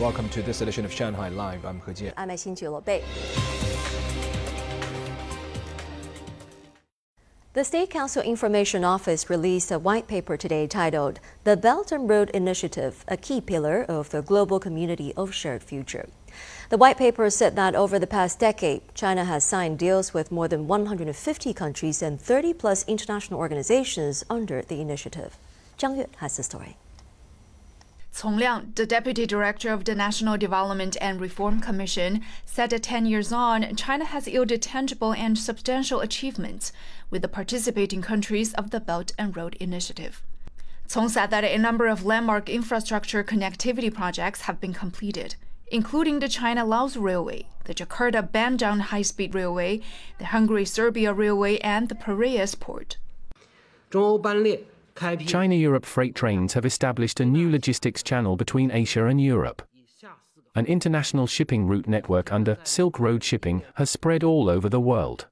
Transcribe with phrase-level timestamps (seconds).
[0.00, 1.64] Welcome to this edition of Shanghai Live.
[1.64, 2.12] I'm He Jian.
[2.18, 3.02] I'm Xin Bei.
[7.54, 12.28] The State Council Information Office released a white paper today titled The Belt and Road
[12.34, 16.10] Initiative, a key pillar of the global community of shared future.
[16.68, 20.46] The white paper said that over the past decade, China has signed deals with more
[20.46, 25.38] than 150 countries and 30 plus international organizations under the initiative.
[25.78, 26.76] Zhang Yue has the story.
[28.18, 33.04] Cong Liang, the deputy director of the National Development and Reform Commission, said that 10
[33.04, 36.72] years on, China has yielded tangible and substantial achievements
[37.10, 40.22] with the participating countries of the Belt and Road Initiative.
[40.90, 45.36] Cong said that a number of landmark infrastructure connectivity projects have been completed,
[45.70, 49.82] including the China Laos Railway, the Jakarta Bandung High Speed Railway,
[50.16, 52.96] the Hungary Serbia Railway, and the Piraeus Port.
[55.26, 59.62] China Europe freight trains have established a new logistics channel between Asia and Europe.
[60.54, 65.26] An international shipping route network under Silk Road Shipping has spread all over the world.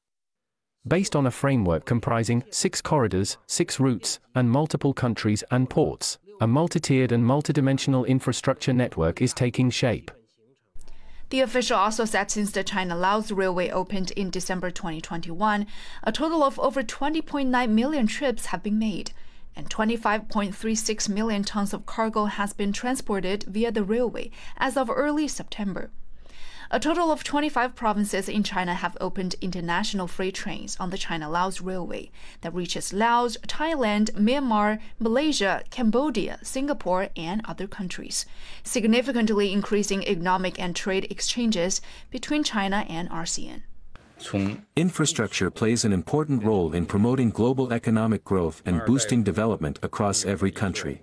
[0.87, 6.47] Based on a framework comprising six corridors, six routes, and multiple countries and ports, a
[6.47, 10.11] multi-tiered and multidimensional infrastructure network is taking shape.
[11.31, 15.67] The official also said since the China Laos Railway opened in December 2021,
[16.03, 19.13] a total of over 20.9 million trips have been made,
[19.57, 25.29] and 25.36 million tons of cargo has been transported via the railway as of early
[25.29, 25.91] September.
[26.71, 31.29] A total of 25 provinces in China have opened international freight trains on the China
[31.29, 38.25] Laos Railway that reaches Laos, Thailand, Myanmar, Malaysia, Cambodia, Singapore, and other countries,
[38.63, 41.81] significantly increasing economic and trade exchanges
[42.11, 43.63] between China and ASEAN.
[44.77, 50.51] Infrastructure plays an important role in promoting global economic growth and boosting development across every
[50.51, 51.03] country.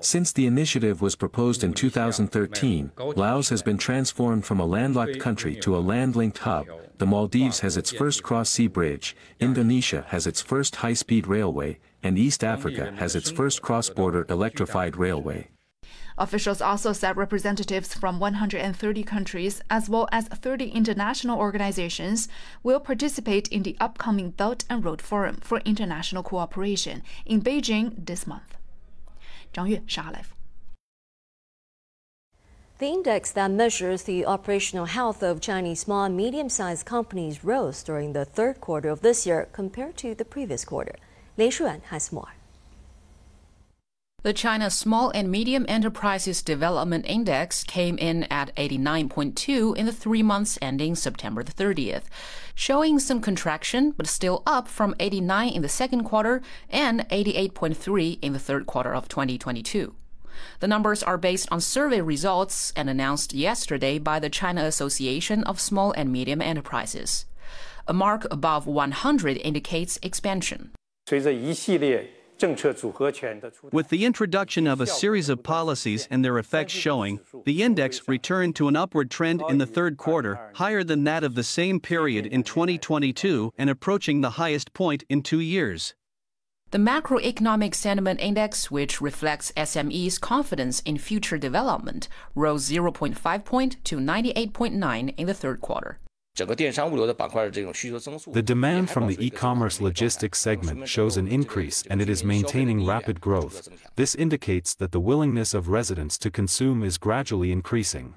[0.00, 5.54] Since the initiative was proposed in 2013, Laos has been transformed from a landlocked country
[5.56, 6.66] to a land-linked hub,
[6.98, 12.42] the Maldives has its first cross-sea bridge, Indonesia has its first high-speed railway, and East
[12.42, 15.48] Africa has its first cross-border electrified railway.
[16.18, 22.28] Officials also said representatives from 130 countries as well as 30 international organizations
[22.64, 28.26] will participate in the upcoming Belt and Road Forum for International Cooperation in Beijing this
[28.26, 28.56] month.
[29.54, 30.24] Zhang Yue, Shanghai
[32.78, 38.12] The index that measures the operational health of Chinese small and medium-sized companies rose during
[38.12, 40.96] the third quarter of this year compared to the previous quarter.
[41.36, 42.37] Lei Shuan has more.
[44.23, 50.23] The China Small and Medium Enterprises Development Index came in at 89.2 in the three
[50.23, 52.03] months ending September 30th,
[52.55, 58.31] showing some contraction but still up from 89 in the second quarter and 88.3 in
[58.31, 59.93] the third quarter of 2022.
[60.61, 65.59] The numbers are based on survey results and announced yesterday by the China Association of
[65.59, 67.25] Small and Medium Enterprises.
[67.89, 70.71] A mark above 100 indicates expansion.
[71.05, 72.16] 随着一系列
[73.72, 78.54] with the introduction of a series of policies and their effects showing, the index returned
[78.56, 82.26] to an upward trend in the third quarter, higher than that of the same period
[82.26, 85.94] in 2022 and approaching the highest point in two years.
[86.70, 93.96] The Macroeconomic Sentiment Index, which reflects SME's confidence in future development, rose 0.5 point to
[93.96, 95.98] 98.9 in the third quarter.
[96.38, 103.20] The demand from the e-commerce logistics segment shows an increase and it is maintaining rapid
[103.20, 103.68] growth.
[103.96, 108.14] This indicates that the willingness of residents to consume is gradually increasing.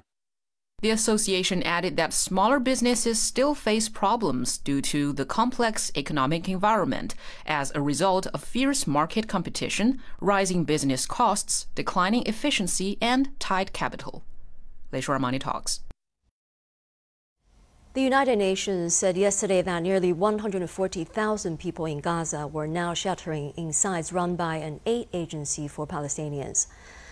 [0.82, 7.14] The association added that smaller businesses still face problems due to the complex economic environment
[7.46, 14.24] as a result of fierce market competition, rising business costs, declining efficiency, and tight capital.
[14.90, 15.82] Lei Shuan Money Talks.
[17.94, 23.74] The United Nations said yesterday that nearly 140,000 people in Gaza were now sheltering in
[23.74, 26.68] sites run by an aid agency for Palestinians.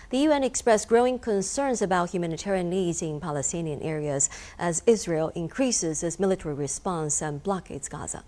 [0.09, 6.19] The UN expressed growing concerns about humanitarian needs in Palestinian areas as Israel increases its
[6.19, 8.23] military response and blockades Gaza.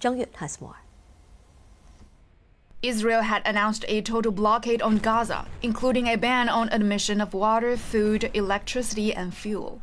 [0.00, 0.76] Zhang Yue has more.
[2.82, 7.76] Israel had announced a total blockade on Gaza, including a ban on admission of water,
[7.76, 9.82] food, electricity, and fuel.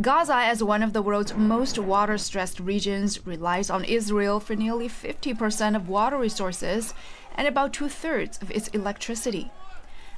[0.00, 4.88] Gaza, as one of the world's most water stressed regions, relies on Israel for nearly
[4.88, 6.94] 50% of water resources
[7.34, 9.50] and about two thirds of its electricity.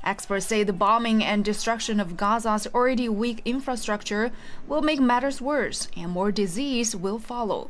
[0.04, 4.30] Experts say the bombing and destruction of Gaza's already weak infrastructure
[4.68, 7.68] will make matters worse and more disease will follow.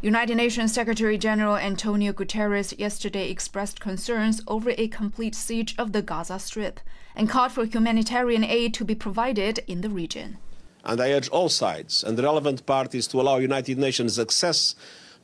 [0.00, 6.00] United Nations Secretary General Antonio Guterres yesterday expressed concerns over a complete siege of the
[6.00, 6.80] Gaza Strip
[7.14, 10.38] and called for humanitarian aid to be provided in the region.
[10.88, 14.74] And I urge all sides and the relevant parties to allow United Nations access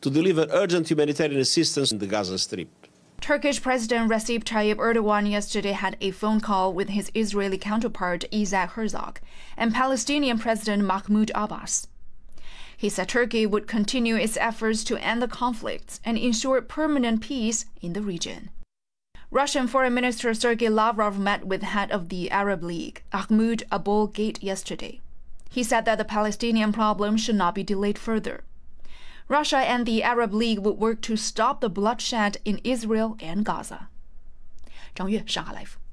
[0.03, 2.69] to deliver urgent humanitarian assistance in the Gaza Strip.
[3.23, 8.73] Turkish President Recep Tayyip Erdogan yesterday had a phone call with his Israeli counterpart Isaac
[8.73, 9.21] Herzog
[9.57, 11.89] and Palestinian President Mahmoud Abbas.
[12.77, 17.65] He said Turkey would continue its efforts to end the conflicts and ensure permanent peace
[17.81, 18.51] in the region.
[19.31, 24.43] Russian Foreign Minister Sergei Lavrov met with head of the Arab League, Ahmad Abul Gheit,
[24.43, 25.01] yesterday.
[25.55, 28.43] He said that the Palestinian problem should not be delayed further.
[29.29, 33.89] Russia and the Arab League would work to stop the bloodshed in Israel and Gaza.
[34.97, 35.84] 张悦，上海 Live。